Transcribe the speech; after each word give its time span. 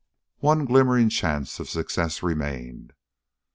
One 0.39 0.65
glimmering 0.65 1.09
chance 1.09 1.59
of 1.59 1.69
success 1.69 2.23
remained. 2.23 2.93